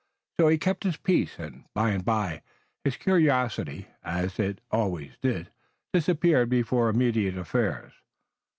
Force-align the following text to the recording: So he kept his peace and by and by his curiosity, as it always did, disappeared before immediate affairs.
So 0.39 0.47
he 0.47 0.57
kept 0.57 0.83
his 0.83 0.97
peace 0.97 1.37
and 1.37 1.65
by 1.75 1.91
and 1.91 2.03
by 2.03 2.41
his 2.83 2.97
curiosity, 2.97 3.85
as 4.03 4.39
it 4.39 4.59
always 4.71 5.15
did, 5.21 5.51
disappeared 5.93 6.49
before 6.49 6.89
immediate 6.89 7.37
affairs. 7.37 7.93